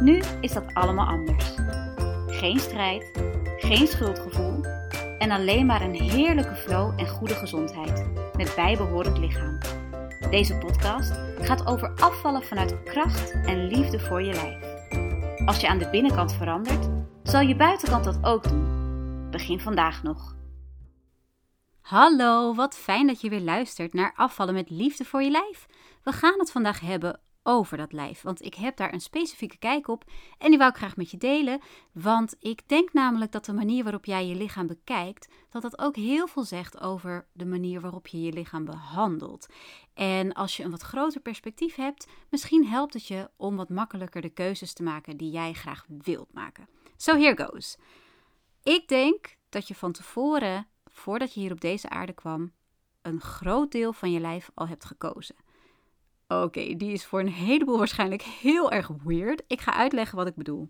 [0.00, 1.54] Nu is dat allemaal anders.
[2.26, 3.10] Geen strijd,
[3.58, 4.64] geen schuldgevoel
[5.18, 9.58] en alleen maar een heerlijke flow en goede gezondheid met bijbehorend lichaam.
[10.30, 14.72] Deze podcast gaat over afvallen vanuit kracht en liefde voor je lijf.
[15.46, 16.88] Als je aan de binnenkant verandert,
[17.22, 19.30] zal je buitenkant dat ook doen.
[19.30, 20.34] Begin vandaag nog.
[21.80, 25.66] Hallo, wat fijn dat je weer luistert naar Afvallen met liefde voor je lijf.
[26.02, 28.22] We gaan het vandaag hebben over dat lijf.
[28.22, 30.04] Want ik heb daar een specifieke kijk op
[30.38, 31.60] en die wou ik graag met je delen.
[31.92, 35.96] Want ik denk namelijk dat de manier waarop jij je lichaam bekijkt, dat dat ook
[35.96, 39.46] heel veel zegt over de manier waarop je je lichaam behandelt.
[39.94, 44.20] En als je een wat groter perspectief hebt, misschien helpt het je om wat makkelijker
[44.20, 46.68] de keuzes te maken die jij graag wilt maken.
[46.96, 47.76] So here goes.
[48.62, 52.52] Ik denk dat je van tevoren, voordat je hier op deze aarde kwam,
[53.02, 55.36] een groot deel van je lijf al hebt gekozen.
[56.40, 59.42] Oké, die is voor een heleboel waarschijnlijk heel erg weird.
[59.46, 60.68] Ik ga uitleggen wat ik bedoel.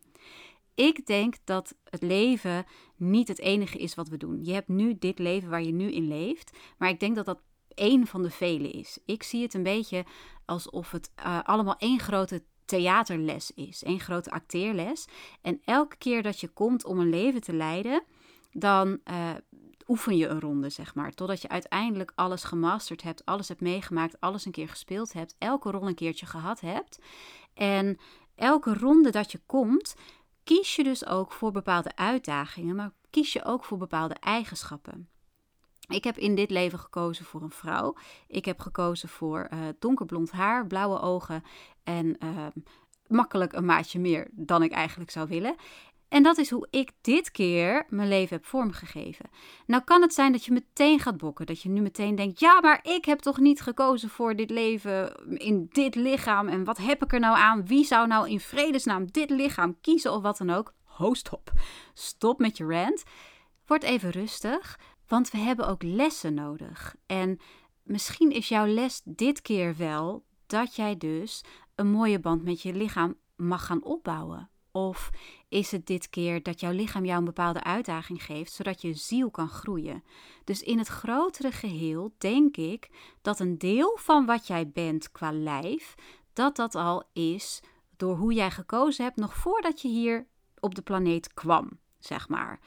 [0.74, 2.64] Ik denk dat het leven
[2.96, 4.44] niet het enige is wat we doen.
[4.44, 7.42] Je hebt nu dit leven waar je nu in leeft, maar ik denk dat dat
[7.74, 8.98] één van de vele is.
[9.04, 10.04] Ik zie het een beetje
[10.44, 15.06] alsof het uh, allemaal één grote theaterles is, één grote acteerles.
[15.42, 18.02] En elke keer dat je komt om een leven te leiden,
[18.52, 19.30] dan uh,
[19.92, 21.12] oefen je een ronde, zeg maar.
[21.12, 25.70] Totdat je uiteindelijk alles gemasterd hebt, alles hebt meegemaakt, alles een keer gespeeld hebt, elke
[25.70, 26.98] rol een keertje gehad hebt.
[27.54, 27.98] En
[28.34, 29.94] elke ronde dat je komt,
[30.44, 35.08] kies je dus ook voor bepaalde uitdagingen, maar kies je ook voor bepaalde eigenschappen.
[35.88, 37.94] Ik heb in dit leven gekozen voor een vrouw.
[38.26, 41.44] Ik heb gekozen voor uh, donkerblond haar, blauwe ogen
[41.84, 42.46] en uh,
[43.06, 45.54] makkelijk een maatje meer dan ik eigenlijk zou willen.
[46.12, 49.30] En dat is hoe ik dit keer mijn leven heb vormgegeven.
[49.66, 51.46] Nou kan het zijn dat je meteen gaat bokken.
[51.46, 55.26] Dat je nu meteen denkt: ja, maar ik heb toch niet gekozen voor dit leven
[55.38, 56.48] in dit lichaam.
[56.48, 57.66] En wat heb ik er nou aan?
[57.66, 60.74] Wie zou nou in vredesnaam dit lichaam kiezen of wat dan ook?
[60.84, 61.52] Ho, stop.
[61.94, 63.02] Stop met je rant.
[63.66, 66.94] Word even rustig, want we hebben ook lessen nodig.
[67.06, 67.40] En
[67.82, 71.44] misschien is jouw les dit keer wel dat jij dus
[71.74, 74.51] een mooie band met je lichaam mag gaan opbouwen.
[74.72, 75.10] Of
[75.48, 79.30] is het dit keer dat jouw lichaam jou een bepaalde uitdaging geeft, zodat je ziel
[79.30, 80.04] kan groeien?
[80.44, 82.90] Dus in het grotere geheel denk ik
[83.22, 85.94] dat een deel van wat jij bent qua lijf,
[86.32, 87.60] dat dat al is
[87.96, 90.26] door hoe jij gekozen hebt nog voordat je hier
[90.60, 92.60] op de planeet kwam, zeg maar.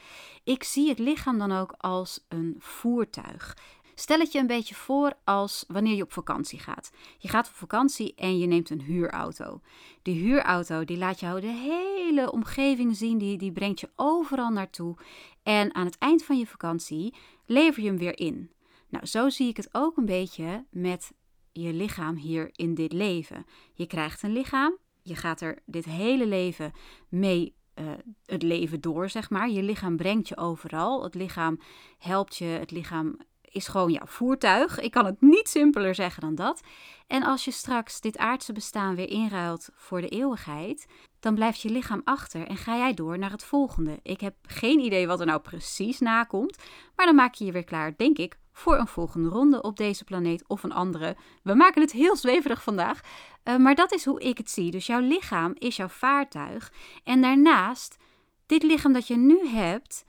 [0.44, 3.58] Ik zie het lichaam dan ook als een voertuig.
[3.96, 6.92] Stel het je een beetje voor als wanneer je op vakantie gaat.
[7.18, 9.62] Je gaat op vakantie en je neemt een huurauto.
[10.02, 14.98] Die huurauto die laat jou de hele omgeving zien, die, die brengt je overal naartoe.
[15.44, 17.14] En aan het eind van je vakantie
[17.46, 18.52] lever je hem weer in.
[18.90, 21.12] Nou, zo zie ik het ook een beetje met
[21.52, 23.46] je lichaam hier in dit leven.
[23.74, 26.72] Je krijgt een lichaam, je gaat er dit hele leven
[27.10, 27.92] mee uh,
[28.26, 29.50] het leven door, zeg maar.
[29.50, 31.04] Je lichaam brengt je overal.
[31.04, 31.60] Het lichaam
[31.98, 33.18] helpt je, het lichaam
[33.56, 34.80] is gewoon jouw voertuig.
[34.80, 36.62] Ik kan het niet simpeler zeggen dan dat.
[37.08, 40.88] En als je straks dit aardse bestaan weer inruilt voor de eeuwigheid,
[41.20, 44.00] dan blijft je lichaam achter en ga jij door naar het volgende.
[44.04, 46.58] Ik heb geen idee wat er nou precies nakomt,
[46.96, 50.04] maar dan maak je je weer klaar, denk ik, voor een volgende ronde op deze
[50.04, 51.16] planeet of een andere.
[51.44, 53.00] We maken het heel zweverig vandaag,
[53.44, 54.72] uh, maar dat is hoe ik het zie.
[54.72, 56.72] Dus jouw lichaam is jouw vaartuig.
[57.04, 57.98] En daarnaast,
[58.46, 60.06] dit lichaam dat je nu hebt,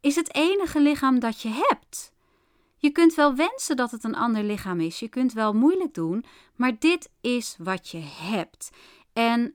[0.00, 2.12] is het enige lichaam dat je hebt.
[2.80, 4.98] Je kunt wel wensen dat het een ander lichaam is.
[4.98, 6.24] Je kunt wel moeilijk doen,
[6.56, 8.70] maar dit is wat je hebt.
[9.12, 9.54] En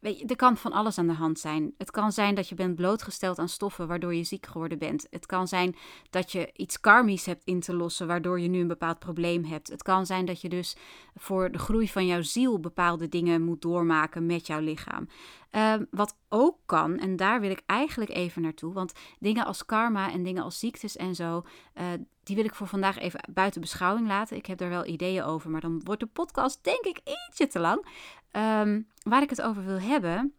[0.00, 1.74] Weet je, er kan van alles aan de hand zijn.
[1.78, 5.06] Het kan zijn dat je bent blootgesteld aan stoffen waardoor je ziek geworden bent.
[5.10, 5.76] Het kan zijn
[6.10, 9.68] dat je iets karmisch hebt in te lossen waardoor je nu een bepaald probleem hebt.
[9.68, 10.76] Het kan zijn dat je dus
[11.16, 15.08] voor de groei van jouw ziel bepaalde dingen moet doormaken met jouw lichaam.
[15.50, 20.12] Ehm, wat ook kan, en daar wil ik eigenlijk even naartoe, want dingen als karma
[20.12, 21.44] en dingen als ziektes en zo,
[21.74, 21.84] uh,
[22.22, 24.36] die wil ik voor vandaag even buiten beschouwing laten.
[24.36, 27.58] Ik heb daar wel ideeën over, maar dan wordt de podcast denk ik ietsje te
[27.58, 27.86] lang.
[28.32, 30.34] Um, waar ik het over wil hebben,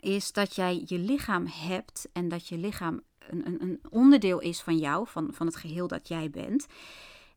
[0.00, 4.78] is dat jij je lichaam hebt en dat je lichaam een, een, onderdeel is van
[4.78, 6.66] jou, van, van het geheel dat jij bent.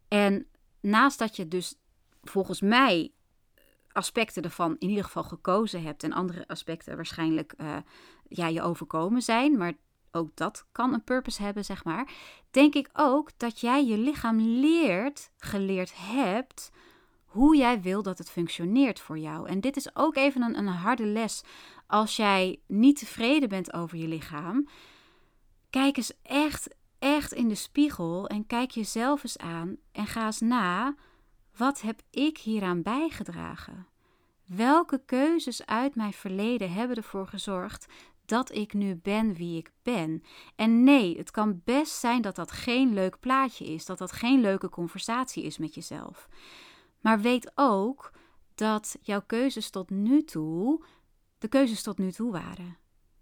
[0.07, 0.47] En
[0.79, 1.75] naast dat je dus
[2.23, 3.12] volgens mij
[3.91, 7.77] aspecten ervan in ieder geval gekozen hebt en andere aspecten waarschijnlijk uh,
[8.27, 9.73] ja, je overkomen zijn, maar
[10.11, 12.11] ook dat kan een purpose hebben, zeg maar.
[12.51, 16.71] Denk ik ook dat jij je lichaam leert, geleerd hebt,
[17.35, 19.47] hoe jij wil dat het functioneert voor jou.
[19.47, 21.43] En dit is ook even een, een harde les.
[21.87, 24.67] Als jij niet tevreden bent over je lichaam,
[25.69, 30.39] kijk eens echt, echt in de spiegel en kijk jezelf eens aan en ga eens
[30.39, 30.95] na.
[31.57, 33.87] Wat heb ik hieraan bijgedragen?
[34.45, 37.85] Welke keuzes uit mijn verleden hebben ervoor gezorgd
[38.25, 40.23] dat ik nu ben wie ik ben.
[40.55, 44.41] En nee, het kan best zijn dat dat geen leuk plaatje is, dat dat geen
[44.41, 46.27] leuke conversatie is met jezelf.
[47.06, 48.12] Maar weet ook
[48.56, 50.84] dat jouw keuzes tot nu toe
[51.38, 52.78] de keuzes tot nu toe waren.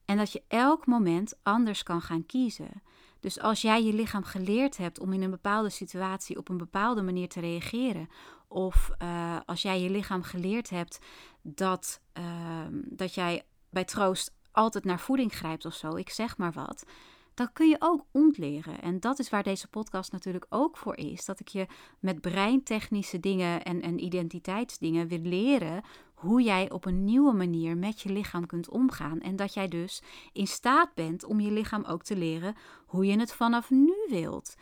[0.06, 2.84] En dat je elk moment anders kan gaan kiezen.
[3.20, 7.02] Dus als jij je lichaam geleerd hebt om in een bepaalde situatie op een bepaalde
[7.02, 8.10] manier te reageren,
[8.48, 11.00] of uh, als jij je lichaam geleerd hebt
[11.42, 16.52] dat, uh, dat jij bij troost altijd naar voeding grijpt of zo, ik zeg maar
[16.52, 16.86] wat,
[17.34, 18.82] dan kun je ook ontleren.
[18.82, 21.26] En dat is waar deze podcast natuurlijk ook voor is.
[21.26, 21.66] Dat ik je
[22.00, 25.84] met breintechnische dingen en, en identiteitsdingen wil leren
[26.14, 29.22] hoe jij op een nieuwe manier met je lichaam kunt omgaan.
[29.22, 30.02] En dat jij dus
[30.34, 34.56] in staat bent om je lichaam ook te leren hoe je het vanaf nu wilt.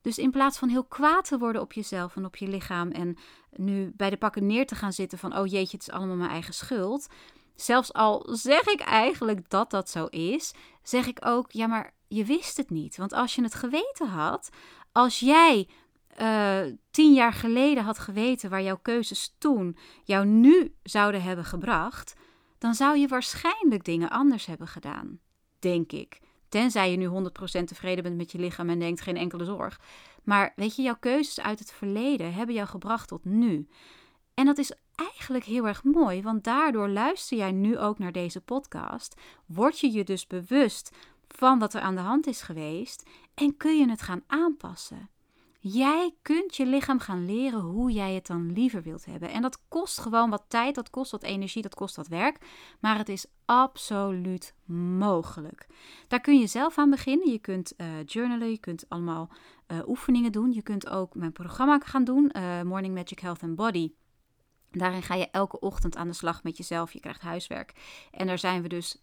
[0.00, 3.16] Dus in plaats van heel kwaad te worden op jezelf en op je lichaam en
[3.50, 6.30] nu bij de pakken neer te gaan zitten van oh jeetje, het is allemaal mijn
[6.30, 7.06] eigen schuld,
[7.54, 12.24] Zelfs al zeg ik eigenlijk dat dat zo is, zeg ik ook, ja, maar je
[12.24, 12.96] wist het niet.
[12.96, 14.48] Want als je het geweten had,
[14.92, 15.68] als jij
[16.20, 22.14] uh, tien jaar geleden had geweten waar jouw keuzes toen jou nu zouden hebben gebracht,
[22.58, 25.18] dan zou je waarschijnlijk dingen anders hebben gedaan.
[25.58, 26.20] Denk ik.
[26.48, 29.80] Tenzij je nu 100% tevreden bent met je lichaam en denkt geen enkele zorg.
[30.22, 33.68] Maar weet je, jouw keuzes uit het verleden hebben jou gebracht tot nu.
[34.34, 38.40] En dat is eigenlijk heel erg mooi, want daardoor luister jij nu ook naar deze
[38.40, 39.20] podcast.
[39.46, 40.90] Word je je dus bewust
[41.28, 45.08] van wat er aan de hand is geweest en kun je het gaan aanpassen.
[45.66, 49.30] Jij kunt je lichaam gaan leren hoe jij het dan liever wilt hebben.
[49.30, 52.38] En dat kost gewoon wat tijd, dat kost wat energie, dat kost wat werk.
[52.80, 54.54] Maar het is absoluut
[54.98, 55.66] mogelijk.
[56.08, 57.30] Daar kun je zelf aan beginnen.
[57.30, 59.28] Je kunt uh, journalen, je kunt allemaal
[59.68, 60.52] uh, oefeningen doen.
[60.52, 63.92] Je kunt ook mijn programma gaan doen, uh, Morning Magic Health and Body.
[64.78, 66.92] Daarin ga je elke ochtend aan de slag met jezelf.
[66.92, 67.72] Je krijgt huiswerk.
[68.10, 69.02] En daar zijn we dus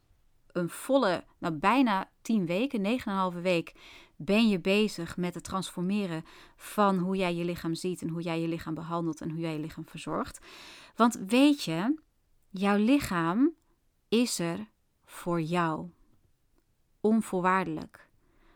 [0.51, 3.73] een volle, nou bijna tien weken, negen en een halve week,
[4.15, 6.25] ben je bezig met het transformeren
[6.55, 9.53] van hoe jij je lichaam ziet en hoe jij je lichaam behandelt en hoe jij
[9.53, 10.39] je lichaam verzorgt.
[10.95, 11.99] Want weet je,
[12.49, 13.53] jouw lichaam
[14.09, 14.69] is er
[15.05, 15.89] voor jou.
[17.01, 18.09] Onvoorwaardelijk.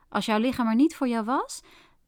[0.10, 1.62] Als jouw lichaam er niet voor jou was,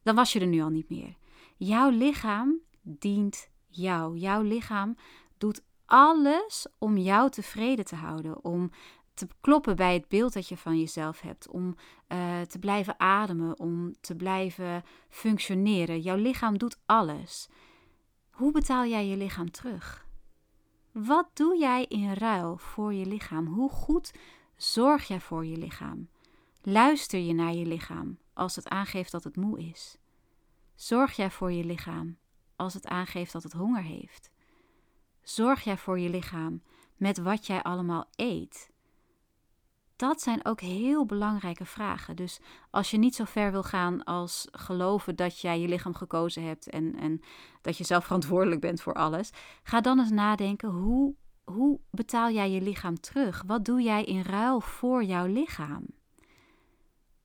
[0.03, 1.15] dan was je er nu al niet meer.
[1.57, 4.17] Jouw lichaam dient jou.
[4.17, 4.95] Jouw lichaam
[5.37, 8.43] doet alles om jou tevreden te houden.
[8.43, 8.71] Om
[9.13, 11.49] te kloppen bij het beeld dat je van jezelf hebt.
[11.49, 11.75] Om
[12.07, 13.59] uh, te blijven ademen.
[13.59, 15.99] Om te blijven functioneren.
[16.01, 17.47] Jouw lichaam doet alles.
[18.31, 20.05] Hoe betaal jij je lichaam terug?
[20.91, 23.47] Wat doe jij in ruil voor je lichaam?
[23.47, 24.13] Hoe goed
[24.55, 26.09] zorg jij voor je lichaam?
[26.61, 29.97] Luister je naar je lichaam als het aangeeft dat het moe is?
[30.75, 32.17] Zorg jij voor je lichaam
[32.57, 34.29] als het aangeeft dat het honger heeft?
[35.21, 36.61] Zorg jij voor je lichaam
[36.95, 38.69] met wat jij allemaal eet?
[39.95, 42.15] Dat zijn ook heel belangrijke vragen.
[42.15, 42.39] Dus
[42.69, 46.69] als je niet zo ver wil gaan als geloven dat jij je lichaam gekozen hebt
[46.69, 47.21] en, en
[47.61, 49.29] dat je zelf verantwoordelijk bent voor alles,
[49.63, 53.43] ga dan eens nadenken: hoe, hoe betaal jij je lichaam terug?
[53.45, 55.85] Wat doe jij in ruil voor jouw lichaam?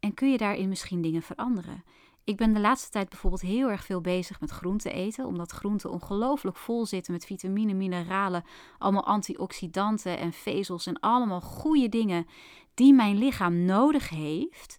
[0.00, 1.84] En kun je daarin misschien dingen veranderen?
[2.24, 5.90] Ik ben de laatste tijd bijvoorbeeld heel erg veel bezig met groenten eten, omdat groenten
[5.90, 8.44] ongelooflijk vol zitten met vitamine, mineralen,
[8.78, 12.26] allemaal antioxidanten en vezels en allemaal goede dingen
[12.74, 14.78] die mijn lichaam nodig heeft.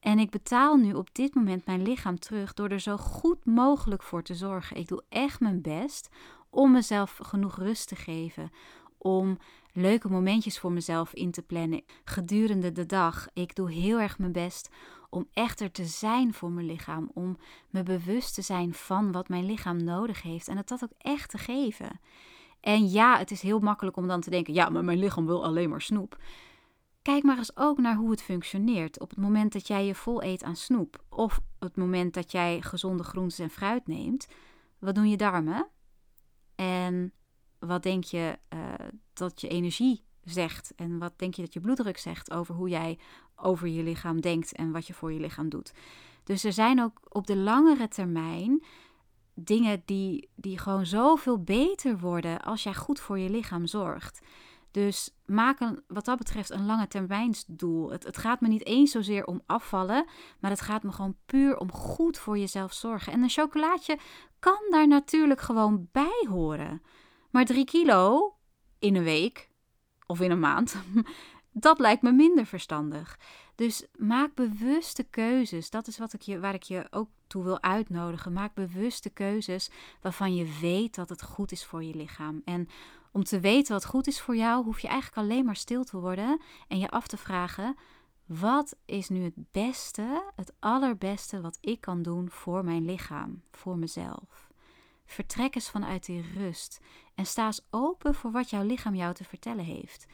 [0.00, 4.02] En ik betaal nu op dit moment mijn lichaam terug door er zo goed mogelijk
[4.02, 4.76] voor te zorgen.
[4.76, 6.08] Ik doe echt mijn best
[6.50, 8.50] om mezelf genoeg rust te geven,
[8.98, 9.38] om
[9.72, 13.28] leuke momentjes voor mezelf in te plannen gedurende de dag.
[13.32, 14.70] Ik doe heel erg mijn best
[15.10, 17.38] om echter te zijn voor mijn lichaam, om
[17.70, 21.30] me bewust te zijn van wat mijn lichaam nodig heeft en het dat ook echt
[21.30, 22.00] te geven.
[22.60, 25.44] En ja, het is heel makkelijk om dan te denken: ja, maar mijn lichaam wil
[25.44, 26.18] alleen maar snoep.
[27.02, 30.22] Kijk maar eens ook naar hoe het functioneert op het moment dat jij je vol
[30.22, 34.28] eet aan snoep of het moment dat jij gezonde groentes en fruit neemt.
[34.78, 35.68] Wat doen je darmen?
[36.54, 37.12] En
[37.58, 40.72] wat denk je uh, dat je energie zegt?
[40.76, 42.98] En wat denk je dat je bloeddruk zegt over hoe jij
[43.42, 45.72] over je lichaam denkt en wat je voor je lichaam doet?
[46.24, 48.62] Dus er zijn ook op de langere termijn
[49.34, 54.20] dingen die, die gewoon zoveel beter worden als jij goed voor je lichaam zorgt.
[54.70, 57.90] Dus maak een, wat dat betreft een lange termijnsdoel.
[57.90, 60.06] Het, het gaat me niet eens zozeer om afvallen,
[60.40, 63.12] maar het gaat me gewoon puur om goed voor jezelf zorgen.
[63.12, 63.98] En een chocolaatje
[64.38, 66.82] kan daar natuurlijk gewoon bij horen.
[67.30, 68.34] Maar drie kilo
[68.78, 69.50] in een week
[70.06, 70.76] of in een maand,
[71.52, 73.18] dat lijkt me minder verstandig.
[73.54, 75.70] Dus maak bewuste keuzes.
[75.70, 78.32] Dat is wat ik je, waar ik je ook toe wil uitnodigen.
[78.32, 82.42] Maak bewuste keuzes waarvan je weet dat het goed is voor je lichaam.
[82.44, 82.68] En
[83.12, 86.00] om te weten wat goed is voor jou, hoef je eigenlijk alleen maar stil te
[86.00, 87.76] worden en je af te vragen:
[88.26, 93.78] wat is nu het beste, het allerbeste wat ik kan doen voor mijn lichaam, voor
[93.78, 94.48] mezelf?
[95.06, 96.80] Vertrek eens vanuit die rust
[97.14, 100.06] en sta eens open voor wat jouw lichaam jou te vertellen heeft.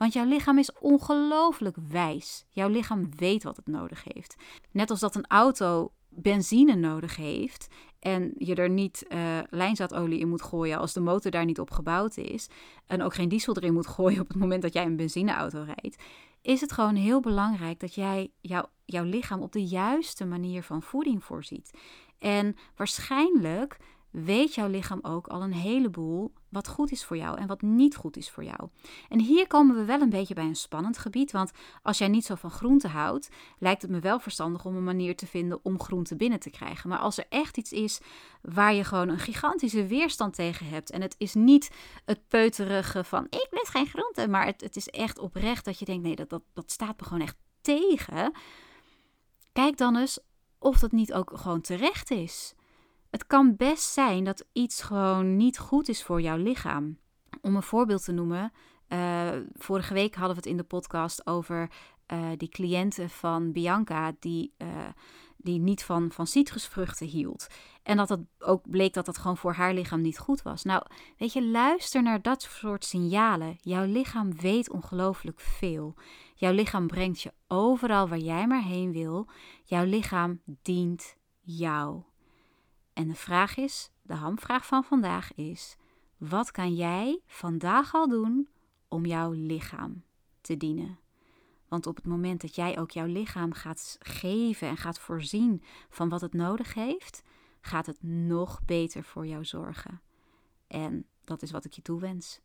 [0.00, 2.44] Want jouw lichaam is ongelooflijk wijs.
[2.48, 4.36] Jouw lichaam weet wat het nodig heeft.
[4.70, 10.28] Net als dat een auto benzine nodig heeft en je er niet uh, lijnzaadolie in
[10.28, 12.48] moet gooien als de motor daar niet op gebouwd is
[12.86, 16.02] en ook geen diesel erin moet gooien op het moment dat jij een benzineauto rijdt,
[16.42, 20.82] is het gewoon heel belangrijk dat jij jou, jouw lichaam op de juiste manier van
[20.82, 21.70] voeding voorziet.
[22.18, 23.76] En waarschijnlijk
[24.10, 27.96] weet jouw lichaam ook al een heleboel wat goed is voor jou en wat niet
[27.96, 28.68] goed is voor jou.
[29.08, 31.50] En hier komen we wel een beetje bij een spannend gebied, want
[31.82, 35.16] als jij niet zo van groente houdt, lijkt het me wel verstandig om een manier
[35.16, 36.88] te vinden om groente binnen te krijgen.
[36.88, 38.00] Maar als er echt iets is
[38.42, 41.70] waar je gewoon een gigantische weerstand tegen hebt en het is niet
[42.04, 45.84] het peuterige van ik lust geen groente, maar het, het is echt oprecht dat je
[45.84, 48.32] denkt nee, dat, dat, dat staat me gewoon echt tegen.
[49.52, 50.18] Kijk dan eens
[50.58, 52.54] of dat niet ook gewoon terecht is.
[53.10, 56.98] Het kan best zijn dat iets gewoon niet goed is voor jouw lichaam.
[57.40, 58.52] Om een voorbeeld te noemen,
[58.88, 61.70] uh, vorige week hadden we het in de podcast over
[62.12, 64.68] uh, die cliënten van Bianca die, uh,
[65.36, 67.46] die niet van, van citrusvruchten hield.
[67.82, 70.62] En dat het ook bleek dat dat gewoon voor haar lichaam niet goed was.
[70.62, 70.82] Nou,
[71.18, 73.58] weet je, luister naar dat soort signalen.
[73.60, 75.94] Jouw lichaam weet ongelooflijk veel.
[76.34, 79.28] Jouw lichaam brengt je overal waar jij maar heen wil.
[79.64, 82.02] Jouw lichaam dient jou.
[83.00, 85.76] En de vraag is, de hamvraag van vandaag is:
[86.16, 88.48] wat kan jij vandaag al doen
[88.88, 90.04] om jouw lichaam
[90.40, 90.98] te dienen?
[91.68, 96.08] Want op het moment dat jij ook jouw lichaam gaat geven en gaat voorzien van
[96.08, 97.22] wat het nodig heeft,
[97.60, 100.00] gaat het nog beter voor jou zorgen.
[100.66, 102.40] En dat is wat ik je toewens.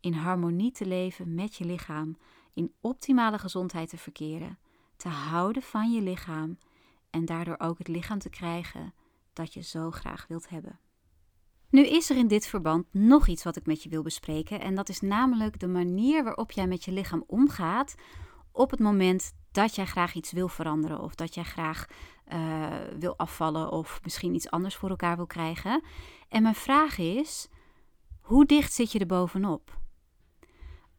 [0.00, 2.16] In harmonie te leven met je lichaam,
[2.54, 4.58] in optimale gezondheid te verkeren,
[4.96, 6.58] te houden van je lichaam
[7.10, 8.94] en daardoor ook het lichaam te krijgen
[9.32, 10.80] dat je zo graag wilt hebben.
[11.70, 14.60] Nu is er in dit verband nog iets wat ik met je wil bespreken.
[14.60, 17.94] En dat is namelijk de manier waarop jij met je lichaam omgaat
[18.52, 21.00] op het moment dat jij graag iets wil veranderen.
[21.00, 21.86] Of dat jij graag
[22.32, 25.82] uh, wil afvallen of misschien iets anders voor elkaar wil krijgen.
[26.28, 27.48] En mijn vraag is,
[28.20, 29.78] hoe dicht zit je er bovenop?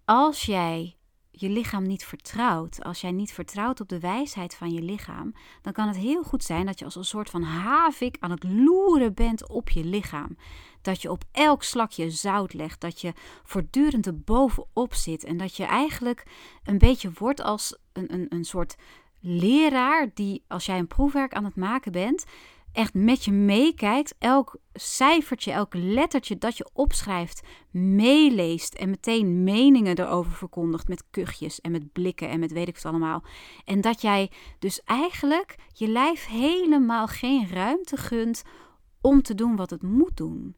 [0.06, 0.98] Als jij
[1.32, 5.74] je lichaam niet vertrouwt, als jij niet vertrouwt op de wijsheid van je lichaam, dan
[5.74, 9.14] kan het heel goed zijn dat je als een soort van havik aan het loeren
[9.14, 10.38] bent op je lichaam.
[10.82, 15.56] Dat je op elk slakje zout legt, dat je voortdurend er bovenop zit en dat
[15.56, 16.26] je eigenlijk
[16.64, 18.76] een beetje wordt als een, een, een soort
[19.20, 22.26] leraar die, als jij een proefwerk aan het maken bent,
[22.74, 24.16] echt met je meekijkt.
[24.20, 31.62] Elk cijfertje, elk lettertje dat je opschrijft, meeleest en meteen meningen erover verkondigt met kuchjes
[31.62, 33.24] en met blikken en met weet ik wat allemaal.
[33.66, 38.44] En dat jij dus eigenlijk je lijf helemaal geen ruimte gunt
[39.02, 40.56] om te doen wat het moet doen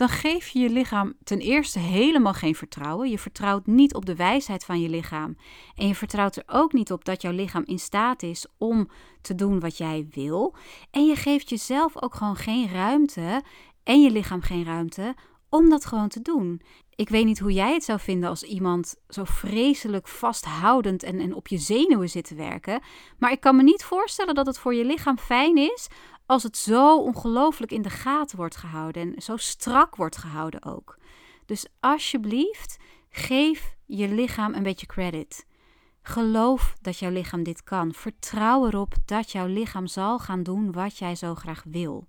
[0.00, 3.10] dan geef je je lichaam ten eerste helemaal geen vertrouwen.
[3.10, 5.36] Je vertrouwt niet op de wijsheid van je lichaam.
[5.74, 8.88] En je vertrouwt er ook niet op dat jouw lichaam in staat is om
[9.20, 10.54] te doen wat jij wil.
[10.90, 13.42] En je geeft jezelf ook gewoon geen ruimte
[13.82, 15.14] en je lichaam geen ruimte
[15.48, 16.62] om dat gewoon te doen.
[17.00, 21.34] Ik weet niet hoe jij het zou vinden als iemand zo vreselijk vasthoudend en, en
[21.34, 22.80] op je zenuwen zit te werken.
[23.18, 25.88] Maar ik kan me niet voorstellen dat het voor je lichaam fijn is
[26.26, 30.98] als het zo ongelooflijk in de gaten wordt gehouden en zo strak wordt gehouden ook.
[31.46, 32.76] Dus alsjeblieft,
[33.10, 35.46] geef je lichaam een beetje credit.
[36.02, 37.94] Geloof dat jouw lichaam dit kan.
[37.94, 42.08] Vertrouw erop dat jouw lichaam zal gaan doen wat jij zo graag wil.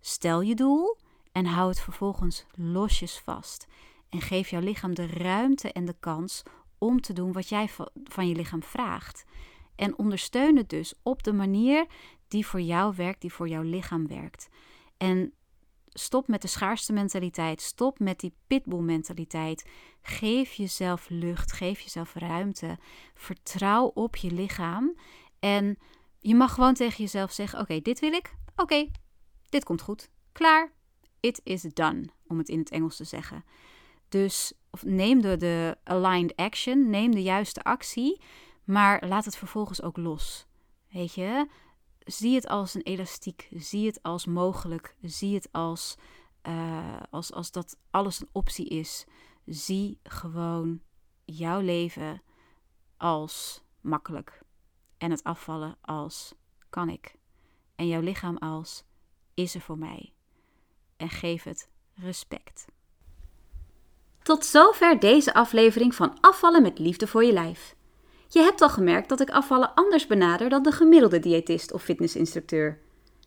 [0.00, 0.98] Stel je doel
[1.32, 3.66] en hou het vervolgens losjes vast.
[4.10, 6.42] En geef jouw lichaam de ruimte en de kans
[6.78, 7.68] om te doen wat jij
[8.04, 9.24] van je lichaam vraagt.
[9.76, 11.86] En ondersteun het dus op de manier
[12.28, 14.48] die voor jou werkt, die voor jouw lichaam werkt.
[14.96, 15.32] En
[15.88, 17.60] stop met de schaarste mentaliteit.
[17.60, 19.68] Stop met die pitbull mentaliteit.
[20.02, 22.78] Geef jezelf lucht, geef jezelf ruimte.
[23.14, 24.96] Vertrouw op je lichaam.
[25.38, 25.78] En
[26.18, 28.34] je mag gewoon tegen jezelf zeggen: Oké, dit wil ik.
[28.56, 28.90] Oké,
[29.48, 30.10] dit komt goed.
[30.32, 30.72] Klaar.
[31.20, 33.44] it is done, om het in het Engels te zeggen.
[34.10, 34.52] Dus
[34.82, 38.20] neem de, de aligned action, neem de juiste actie,
[38.64, 40.46] maar laat het vervolgens ook los.
[40.88, 41.48] Weet je,
[41.98, 45.96] zie het als een elastiek, zie het als mogelijk, zie het als,
[46.42, 49.04] uh, als, als dat alles een optie is.
[49.44, 50.80] Zie gewoon
[51.24, 52.22] jouw leven
[52.96, 54.42] als makkelijk
[54.98, 56.34] en het afvallen als
[56.70, 57.14] kan ik.
[57.76, 58.84] En jouw lichaam als
[59.34, 60.12] is er voor mij.
[60.96, 62.66] En geef het respect.
[64.22, 67.74] Tot zover deze aflevering van Afvallen met Liefde voor je lijf.
[68.28, 72.78] Je hebt al gemerkt dat ik afvallen anders benader dan de gemiddelde diëtist of fitnessinstructeur.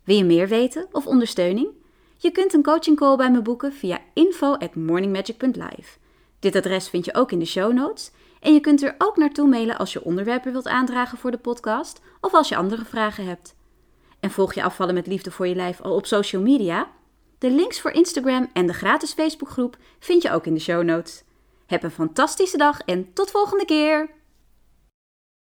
[0.03, 1.67] Wil je meer weten of ondersteuning?
[2.17, 5.97] Je kunt een coaching call bij me boeken via info at morningmagic.live.
[6.39, 8.11] Dit adres vind je ook in de show notes.
[8.39, 12.01] En je kunt er ook naartoe mailen als je onderwerpen wilt aandragen voor de podcast
[12.21, 13.55] of als je andere vragen hebt.
[14.19, 16.91] En volg je afvallen met liefde voor je lijf al op social media?
[17.43, 21.23] De links voor Instagram en de gratis Facebookgroep vind je ook in de show notes.
[21.65, 24.09] Heb een fantastische dag en tot volgende keer!